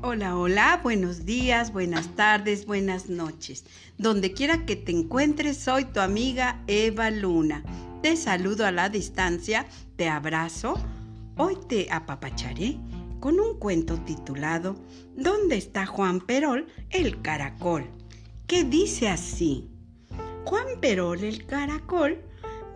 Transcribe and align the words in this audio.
Hola, 0.00 0.38
hola, 0.38 0.78
buenos 0.80 1.26
días, 1.26 1.72
buenas 1.72 2.14
tardes, 2.14 2.66
buenas 2.66 3.08
noches. 3.08 3.64
Donde 3.98 4.32
quiera 4.32 4.64
que 4.64 4.76
te 4.76 4.92
encuentres, 4.92 5.56
soy 5.56 5.86
tu 5.86 5.98
amiga 5.98 6.62
Eva 6.68 7.10
Luna. 7.10 7.64
Te 8.00 8.16
saludo 8.16 8.64
a 8.64 8.70
la 8.70 8.90
distancia, 8.90 9.66
te 9.96 10.08
abrazo. 10.08 10.74
Hoy 11.36 11.58
te 11.68 11.90
apapacharé 11.90 12.76
con 13.18 13.40
un 13.40 13.58
cuento 13.58 13.96
titulado 14.02 14.76
¿Dónde 15.16 15.56
está 15.56 15.84
Juan 15.84 16.20
Perol, 16.20 16.68
el 16.90 17.20
caracol? 17.20 17.90
que 18.46 18.62
dice 18.62 19.08
así. 19.08 19.68
Juan 20.44 20.80
Perol, 20.80 21.24
el 21.24 21.44
caracol, 21.44 22.22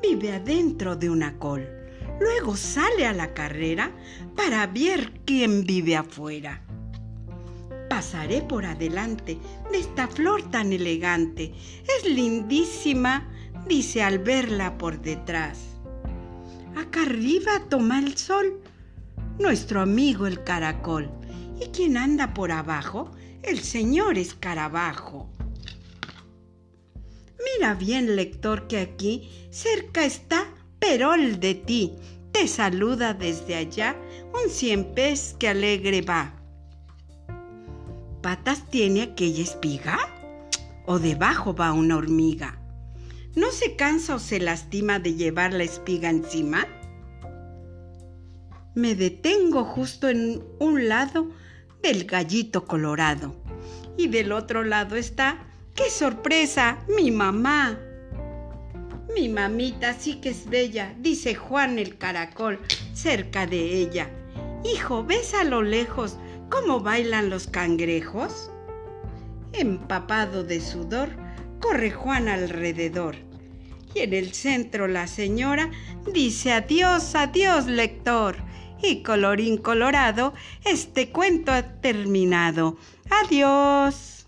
vive 0.02 0.32
adentro 0.32 0.96
de 0.96 1.08
una 1.08 1.38
col. 1.38 1.68
Luego 2.18 2.56
sale 2.56 3.06
a 3.06 3.12
la 3.12 3.32
carrera 3.32 3.92
para 4.34 4.66
ver 4.66 5.20
quién 5.24 5.62
vive 5.62 5.96
afuera 5.96 6.62
pasaré 8.02 8.42
por 8.42 8.66
adelante 8.66 9.38
de 9.70 9.78
esta 9.78 10.08
flor 10.08 10.50
tan 10.50 10.72
elegante. 10.72 11.54
Es 11.96 12.10
lindísima, 12.10 13.30
dice 13.68 14.02
al 14.02 14.18
verla 14.18 14.76
por 14.76 15.00
detrás. 15.00 15.60
Acá 16.76 17.02
arriba 17.02 17.62
toma 17.68 18.00
el 18.00 18.16
sol 18.16 18.60
nuestro 19.38 19.80
amigo 19.80 20.26
el 20.26 20.42
caracol. 20.42 21.12
¿Y 21.60 21.66
quién 21.66 21.96
anda 21.96 22.34
por 22.34 22.50
abajo? 22.50 23.12
El 23.44 23.60
señor 23.60 24.18
escarabajo. 24.18 25.30
Mira 27.54 27.74
bien, 27.74 28.16
lector, 28.16 28.66
que 28.66 28.78
aquí 28.78 29.30
cerca 29.52 30.04
está 30.04 30.48
Perol 30.80 31.38
de 31.38 31.54
ti. 31.54 31.92
Te 32.32 32.48
saluda 32.48 33.14
desde 33.14 33.54
allá 33.54 33.94
un 34.34 34.50
cien 34.50 34.92
pez 34.92 35.36
que 35.38 35.46
alegre 35.46 36.02
va 36.02 36.41
patas 38.22 38.70
tiene 38.70 39.02
aquella 39.02 39.42
espiga? 39.42 39.98
¿O 40.86 40.98
debajo 40.98 41.54
va 41.54 41.72
una 41.72 41.96
hormiga? 41.96 42.58
¿No 43.34 43.50
se 43.50 43.76
cansa 43.76 44.14
o 44.14 44.18
se 44.18 44.38
lastima 44.40 44.98
de 44.98 45.14
llevar 45.14 45.52
la 45.52 45.64
espiga 45.64 46.08
encima? 46.08 46.66
Me 48.74 48.94
detengo 48.94 49.64
justo 49.64 50.08
en 50.08 50.42
un 50.60 50.88
lado 50.88 51.30
del 51.82 52.04
gallito 52.04 52.64
colorado 52.64 53.34
y 53.98 54.08
del 54.08 54.32
otro 54.32 54.64
lado 54.64 54.96
está, 54.96 55.38
¡qué 55.74 55.90
sorpresa! 55.90 56.78
mi 56.96 57.10
mamá. 57.10 57.78
Mi 59.14 59.28
mamita 59.28 59.92
sí 59.94 60.20
que 60.20 60.30
es 60.30 60.48
bella, 60.48 60.94
dice 60.98 61.34
Juan 61.34 61.78
el 61.78 61.98
caracol 61.98 62.60
cerca 62.94 63.46
de 63.46 63.78
ella. 63.78 64.08
Hijo, 64.64 65.04
¿ves 65.04 65.34
a 65.34 65.44
lo 65.44 65.62
lejos 65.62 66.16
¿Cómo 66.52 66.80
bailan 66.80 67.30
los 67.30 67.46
cangrejos? 67.46 68.50
Empapado 69.54 70.44
de 70.44 70.60
sudor, 70.60 71.08
corre 71.62 71.90
Juan 71.90 72.28
alrededor. 72.28 73.16
Y 73.94 74.00
en 74.00 74.12
el 74.12 74.34
centro 74.34 74.86
la 74.86 75.06
señora 75.06 75.70
dice 76.12 76.52
adiós, 76.52 77.14
adiós, 77.14 77.64
lector. 77.64 78.36
Y 78.82 79.02
colorín 79.02 79.56
colorado, 79.56 80.34
este 80.66 81.08
cuento 81.08 81.52
ha 81.52 81.62
terminado. 81.80 82.76
Adiós. 83.24 84.21